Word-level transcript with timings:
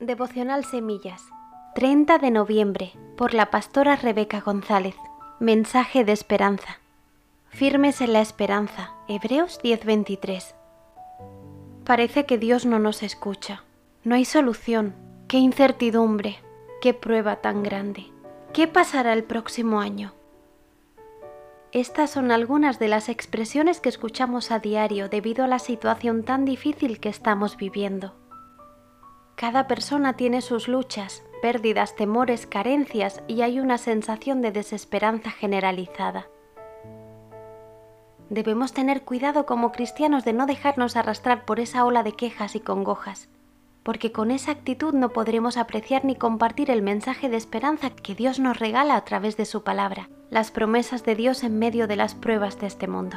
Devocional 0.00 0.64
Semillas, 0.64 1.20
30 1.74 2.16
de 2.16 2.30
noviembre, 2.30 2.94
por 3.18 3.34
la 3.34 3.50
pastora 3.50 3.96
Rebeca 3.96 4.40
González. 4.40 4.94
Mensaje 5.40 6.06
de 6.06 6.12
esperanza. 6.12 6.80
Firmes 7.50 8.00
en 8.00 8.14
la 8.14 8.22
esperanza. 8.22 8.94
Hebreos 9.08 9.60
10:23. 9.62 10.54
Parece 11.84 12.24
que 12.24 12.38
Dios 12.38 12.64
no 12.64 12.78
nos 12.78 13.02
escucha. 13.02 13.62
No 14.02 14.14
hay 14.14 14.24
solución. 14.24 14.94
Qué 15.28 15.36
incertidumbre. 15.36 16.38
Qué 16.80 16.94
prueba 16.94 17.36
tan 17.36 17.62
grande. 17.62 18.06
¿Qué 18.54 18.66
pasará 18.66 19.12
el 19.12 19.24
próximo 19.24 19.80
año? 19.80 20.14
Estas 21.72 22.10
son 22.10 22.30
algunas 22.30 22.78
de 22.78 22.88
las 22.88 23.10
expresiones 23.10 23.80
que 23.80 23.90
escuchamos 23.90 24.50
a 24.50 24.60
diario 24.60 25.10
debido 25.10 25.44
a 25.44 25.46
la 25.46 25.58
situación 25.58 26.22
tan 26.22 26.46
difícil 26.46 27.00
que 27.00 27.10
estamos 27.10 27.58
viviendo. 27.58 28.14
Cada 29.40 29.66
persona 29.66 30.18
tiene 30.18 30.42
sus 30.42 30.68
luchas, 30.68 31.22
pérdidas, 31.40 31.96
temores, 31.96 32.46
carencias 32.46 33.22
y 33.26 33.40
hay 33.40 33.58
una 33.58 33.78
sensación 33.78 34.42
de 34.42 34.52
desesperanza 34.52 35.30
generalizada. 35.30 36.28
Debemos 38.28 38.74
tener 38.74 39.00
cuidado 39.00 39.46
como 39.46 39.72
cristianos 39.72 40.26
de 40.26 40.34
no 40.34 40.44
dejarnos 40.44 40.94
arrastrar 40.94 41.46
por 41.46 41.58
esa 41.58 41.86
ola 41.86 42.02
de 42.02 42.12
quejas 42.12 42.54
y 42.54 42.60
congojas, 42.60 43.30
porque 43.82 44.12
con 44.12 44.30
esa 44.30 44.50
actitud 44.50 44.92
no 44.92 45.08
podremos 45.08 45.56
apreciar 45.56 46.04
ni 46.04 46.16
compartir 46.16 46.70
el 46.70 46.82
mensaje 46.82 47.30
de 47.30 47.38
esperanza 47.38 47.88
que 47.88 48.14
Dios 48.14 48.40
nos 48.40 48.58
regala 48.58 48.94
a 48.94 49.06
través 49.06 49.38
de 49.38 49.46
su 49.46 49.64
palabra, 49.64 50.10
las 50.28 50.50
promesas 50.50 51.02
de 51.02 51.14
Dios 51.14 51.44
en 51.44 51.58
medio 51.58 51.86
de 51.86 51.96
las 51.96 52.14
pruebas 52.14 52.60
de 52.60 52.66
este 52.66 52.88
mundo. 52.88 53.16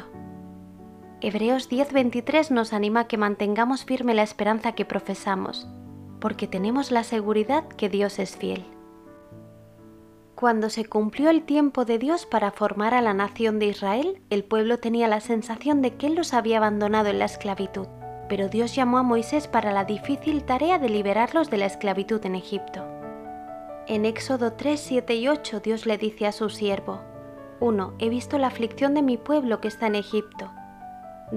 Hebreos 1.20 1.68
10:23 1.68 2.50
nos 2.50 2.72
anima 2.72 3.00
a 3.00 3.08
que 3.08 3.18
mantengamos 3.18 3.84
firme 3.84 4.14
la 4.14 4.22
esperanza 4.22 4.72
que 4.72 4.86
profesamos, 4.86 5.68
porque 6.24 6.48
tenemos 6.48 6.90
la 6.90 7.04
seguridad 7.04 7.68
que 7.68 7.90
Dios 7.90 8.18
es 8.18 8.34
fiel. 8.34 8.64
Cuando 10.34 10.70
se 10.70 10.86
cumplió 10.86 11.28
el 11.28 11.42
tiempo 11.42 11.84
de 11.84 11.98
Dios 11.98 12.24
para 12.24 12.50
formar 12.50 12.94
a 12.94 13.02
la 13.02 13.12
nación 13.12 13.58
de 13.58 13.66
Israel, 13.66 14.22
el 14.30 14.42
pueblo 14.42 14.78
tenía 14.78 15.06
la 15.06 15.20
sensación 15.20 15.82
de 15.82 15.96
que 15.96 16.06
Él 16.06 16.14
los 16.14 16.32
había 16.32 16.56
abandonado 16.56 17.10
en 17.10 17.18
la 17.18 17.26
esclavitud, 17.26 17.88
pero 18.26 18.48
Dios 18.48 18.74
llamó 18.74 18.96
a 18.96 19.02
Moisés 19.02 19.48
para 19.48 19.70
la 19.70 19.84
difícil 19.84 20.44
tarea 20.44 20.78
de 20.78 20.88
liberarlos 20.88 21.50
de 21.50 21.58
la 21.58 21.66
esclavitud 21.66 22.24
en 22.24 22.36
Egipto. 22.36 22.86
En 23.86 24.06
Éxodo 24.06 24.54
3, 24.54 24.80
7 24.80 25.16
y 25.16 25.28
8 25.28 25.60
Dios 25.60 25.84
le 25.84 25.98
dice 25.98 26.26
a 26.26 26.32
su 26.32 26.48
siervo, 26.48 27.02
1. 27.60 27.96
He 27.98 28.08
visto 28.08 28.38
la 28.38 28.46
aflicción 28.46 28.94
de 28.94 29.02
mi 29.02 29.18
pueblo 29.18 29.60
que 29.60 29.68
está 29.68 29.88
en 29.88 29.96
Egipto 29.96 30.50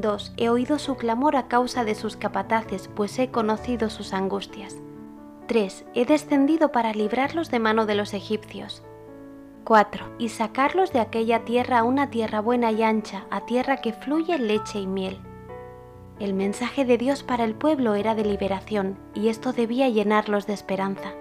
2. 0.02 0.34
He 0.38 0.50
oído 0.50 0.78
su 0.80 0.96
clamor 0.96 1.36
a 1.36 1.48
causa 1.48 1.84
de 1.84 1.96
sus 1.96 2.16
capataces, 2.16 2.90
pues 2.96 3.18
he 3.20 3.30
conocido 3.32 3.90
sus 3.90 4.14
angustias. 4.14 4.76
3. 5.48 5.86
He 5.96 6.06
descendido 6.06 6.72
para 6.72 6.94
librarlos 6.94 7.50
de 7.50 7.60
mano 7.60 7.86
de 7.86 7.96
los 7.96 8.14
egipcios. 8.14 8.84
4. 9.64 10.06
Y 10.20 10.30
sacarlos 10.30 10.94
de 10.94 11.00
aquella 11.00 11.46
tierra 11.46 11.80
a 11.80 11.84
una 11.84 12.10
tierra 12.10 12.42
buena 12.42 12.72
y 12.72 12.84
ancha, 12.84 13.26
a 13.32 13.46
tierra 13.46 13.78
que 13.78 13.92
fluye 13.92 14.38
leche 14.38 14.80
y 14.80 14.88
miel. 14.88 15.20
El 16.20 16.34
mensaje 16.34 16.86
de 16.86 16.98
Dios 16.98 17.24
para 17.24 17.44
el 17.44 17.54
pueblo 17.54 17.96
era 17.96 18.16
de 18.16 18.24
liberación, 18.24 18.98
y 19.14 19.30
esto 19.30 19.52
debía 19.52 19.90
llenarlos 19.90 20.48
de 20.48 20.54
esperanza. 20.54 21.14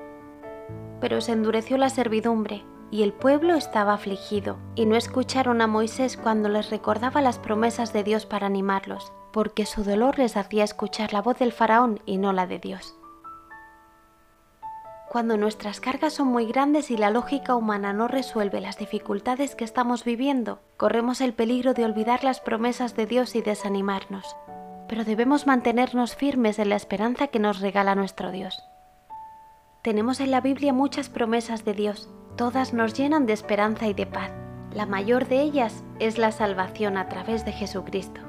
Pero 1.00 1.20
se 1.20 1.32
endureció 1.32 1.76
la 1.76 1.90
servidumbre, 1.90 2.64
y 2.90 3.02
el 3.02 3.12
pueblo 3.12 3.54
estaba 3.54 3.94
afligido, 3.94 4.58
y 4.74 4.86
no 4.86 4.96
escucharon 4.96 5.60
a 5.60 5.66
Moisés 5.66 6.16
cuando 6.16 6.48
les 6.48 6.70
recordaba 6.70 7.20
las 7.20 7.38
promesas 7.38 7.92
de 7.92 8.04
Dios 8.04 8.26
para 8.26 8.46
animarlos, 8.46 9.12
porque 9.32 9.66
su 9.66 9.84
dolor 9.84 10.18
les 10.18 10.36
hacía 10.36 10.64
escuchar 10.64 11.12
la 11.12 11.22
voz 11.22 11.38
del 11.38 11.52
faraón 11.52 12.00
y 12.06 12.18
no 12.18 12.32
la 12.32 12.46
de 12.46 12.58
Dios. 12.58 12.96
Cuando 15.08 15.36
nuestras 15.36 15.80
cargas 15.80 16.14
son 16.14 16.28
muy 16.28 16.46
grandes 16.46 16.90
y 16.90 16.96
la 16.96 17.10
lógica 17.10 17.54
humana 17.54 17.92
no 17.92 18.08
resuelve 18.08 18.60
las 18.60 18.76
dificultades 18.76 19.54
que 19.54 19.64
estamos 19.64 20.04
viviendo, 20.04 20.60
corremos 20.76 21.20
el 21.20 21.32
peligro 21.32 21.74
de 21.74 21.84
olvidar 21.84 22.24
las 22.24 22.40
promesas 22.40 22.96
de 22.96 23.06
Dios 23.06 23.34
y 23.36 23.40
desanimarnos. 23.40 24.36
Pero 24.88 25.04
debemos 25.04 25.46
mantenernos 25.46 26.16
firmes 26.16 26.58
en 26.58 26.68
la 26.68 26.76
esperanza 26.76 27.28
que 27.28 27.38
nos 27.38 27.60
regala 27.60 27.94
nuestro 27.94 28.30
Dios. 28.30 28.62
Tenemos 29.82 30.20
en 30.20 30.32
la 30.32 30.40
Biblia 30.40 30.72
muchas 30.72 31.08
promesas 31.08 31.64
de 31.64 31.72
Dios, 31.72 32.10
Todas 32.36 32.74
nos 32.74 32.92
llenan 32.92 33.24
de 33.24 33.32
esperanza 33.32 33.86
y 33.86 33.94
de 33.94 34.04
paz. 34.04 34.30
La 34.74 34.84
mayor 34.84 35.26
de 35.26 35.40
ellas 35.40 35.82
es 35.98 36.18
la 36.18 36.32
salvación 36.32 36.98
a 36.98 37.08
través 37.08 37.46
de 37.46 37.52
Jesucristo. 37.52 38.20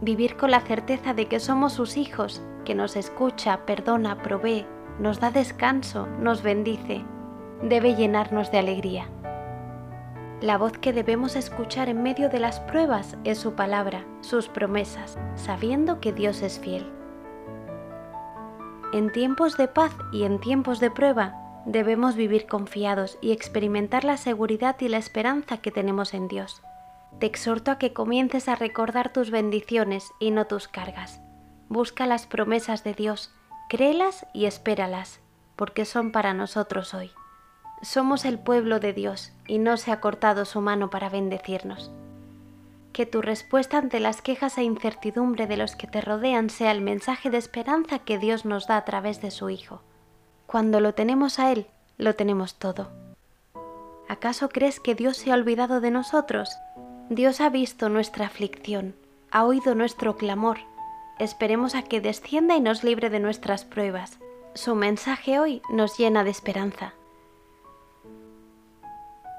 Vivir 0.00 0.36
con 0.36 0.50
la 0.50 0.60
certeza 0.60 1.14
de 1.14 1.28
que 1.28 1.38
somos 1.38 1.74
sus 1.74 1.96
hijos, 1.96 2.42
que 2.64 2.74
nos 2.74 2.96
escucha, 2.96 3.64
perdona, 3.66 4.20
provee, 4.20 4.66
nos 4.98 5.20
da 5.20 5.30
descanso, 5.30 6.08
nos 6.18 6.42
bendice, 6.42 7.04
debe 7.62 7.94
llenarnos 7.94 8.50
de 8.50 8.58
alegría. 8.58 9.06
La 10.40 10.58
voz 10.58 10.72
que 10.72 10.92
debemos 10.92 11.36
escuchar 11.36 11.88
en 11.88 12.02
medio 12.02 12.28
de 12.30 12.40
las 12.40 12.58
pruebas 12.58 13.16
es 13.22 13.38
su 13.38 13.52
palabra, 13.52 14.04
sus 14.22 14.48
promesas, 14.48 15.18
sabiendo 15.36 16.00
que 16.00 16.12
Dios 16.12 16.42
es 16.42 16.58
fiel. 16.58 16.84
En 18.92 19.12
tiempos 19.12 19.56
de 19.56 19.68
paz 19.68 19.92
y 20.12 20.24
en 20.24 20.40
tiempos 20.40 20.80
de 20.80 20.90
prueba, 20.90 21.41
Debemos 21.64 22.16
vivir 22.16 22.46
confiados 22.46 23.18
y 23.20 23.30
experimentar 23.30 24.04
la 24.04 24.16
seguridad 24.16 24.76
y 24.80 24.88
la 24.88 24.98
esperanza 24.98 25.58
que 25.58 25.70
tenemos 25.70 26.12
en 26.12 26.26
Dios. 26.26 26.60
Te 27.20 27.26
exhorto 27.26 27.70
a 27.70 27.78
que 27.78 27.92
comiences 27.92 28.48
a 28.48 28.56
recordar 28.56 29.12
tus 29.12 29.30
bendiciones 29.30 30.10
y 30.18 30.32
no 30.32 30.46
tus 30.46 30.66
cargas. 30.66 31.20
Busca 31.68 32.06
las 32.06 32.26
promesas 32.26 32.82
de 32.82 32.94
Dios, 32.94 33.32
créelas 33.68 34.26
y 34.32 34.46
espéralas, 34.46 35.20
porque 35.54 35.84
son 35.84 36.10
para 36.10 36.34
nosotros 36.34 36.94
hoy. 36.94 37.12
Somos 37.80 38.24
el 38.24 38.40
pueblo 38.40 38.80
de 38.80 38.92
Dios 38.92 39.32
y 39.46 39.58
no 39.58 39.76
se 39.76 39.92
ha 39.92 40.00
cortado 40.00 40.44
su 40.44 40.60
mano 40.60 40.90
para 40.90 41.10
bendecirnos. 41.10 41.92
Que 42.92 43.06
tu 43.06 43.22
respuesta 43.22 43.78
ante 43.78 44.00
las 44.00 44.20
quejas 44.20 44.58
e 44.58 44.64
incertidumbre 44.64 45.46
de 45.46 45.56
los 45.56 45.76
que 45.76 45.86
te 45.86 46.00
rodean 46.00 46.50
sea 46.50 46.72
el 46.72 46.80
mensaje 46.80 47.30
de 47.30 47.38
esperanza 47.38 48.00
que 48.00 48.18
Dios 48.18 48.44
nos 48.44 48.66
da 48.66 48.76
a 48.76 48.84
través 48.84 49.22
de 49.22 49.30
su 49.30 49.48
Hijo. 49.48 49.82
Cuando 50.52 50.80
lo 50.80 50.92
tenemos 50.92 51.38
a 51.38 51.50
Él, 51.50 51.66
lo 51.96 52.14
tenemos 52.14 52.56
todo. 52.56 52.90
¿Acaso 54.06 54.50
crees 54.50 54.80
que 54.80 54.94
Dios 54.94 55.16
se 55.16 55.30
ha 55.30 55.34
olvidado 55.34 55.80
de 55.80 55.90
nosotros? 55.90 56.50
Dios 57.08 57.40
ha 57.40 57.48
visto 57.48 57.88
nuestra 57.88 58.26
aflicción, 58.26 58.94
ha 59.30 59.46
oído 59.46 59.74
nuestro 59.74 60.18
clamor. 60.18 60.58
Esperemos 61.18 61.74
a 61.74 61.80
que 61.80 62.02
descienda 62.02 62.54
y 62.54 62.60
nos 62.60 62.84
libre 62.84 63.08
de 63.08 63.18
nuestras 63.18 63.64
pruebas. 63.64 64.18
Su 64.52 64.74
mensaje 64.74 65.40
hoy 65.40 65.62
nos 65.70 65.96
llena 65.96 66.22
de 66.22 66.32
esperanza. 66.32 66.92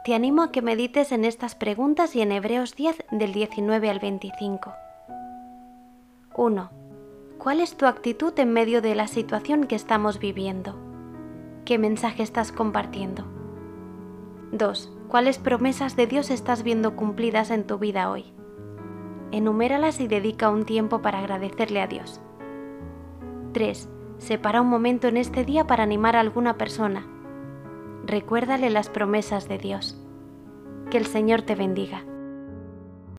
Te 0.06 0.16
animo 0.16 0.42
a 0.42 0.52
que 0.52 0.64
medites 0.64 1.12
en 1.12 1.26
estas 1.26 1.54
preguntas 1.54 2.16
y 2.16 2.24
en 2.24 2.32
Hebreos 2.32 2.76
10 2.76 3.06
del 3.12 3.34
19 3.34 3.88
al 3.88 4.00
25. 4.00 4.74
1. 6.38 6.72
¿Cuál 7.38 7.60
es 7.60 7.78
tu 7.78 7.86
actitud 7.86 8.34
en 8.40 8.52
medio 8.52 8.82
de 8.82 8.96
la 8.96 9.06
situación 9.06 9.68
que 9.68 9.76
estamos 9.76 10.18
viviendo? 10.18 10.83
¿Qué 11.66 11.78
mensaje 11.78 12.24
estás 12.24 12.52
compartiendo? 12.52 13.24
2. 14.52 14.98
¿Cuáles 15.08 15.38
promesas 15.38 15.96
de 15.96 16.08
Dios 16.08 16.30
estás 16.30 16.62
viendo 16.62 16.98
cumplidas 16.98 17.52
en 17.52 17.66
tu 17.66 17.78
vida 17.78 18.12
hoy? 18.12 18.34
Enuméralas 19.32 20.02
y 20.02 20.10
dedica 20.10 20.50
un 20.50 20.66
tiempo 20.66 21.02
para 21.02 21.20
agradecerle 21.20 21.82
a 21.82 21.88
Dios. 21.88 22.20
3. 23.54 23.90
Separa 24.18 24.60
un 24.60 24.68
momento 24.68 25.08
en 25.08 25.16
este 25.16 25.46
día 25.46 25.66
para 25.66 25.84
animar 25.84 26.18
a 26.18 26.20
alguna 26.20 26.58
persona. 26.58 27.08
Recuérdale 28.06 28.70
las 28.70 28.90
promesas 28.90 29.48
de 29.48 29.58
Dios. 29.58 29.98
Que 30.92 30.98
el 30.98 31.06
Señor 31.06 31.44
te 31.44 31.56
bendiga. 31.56 32.04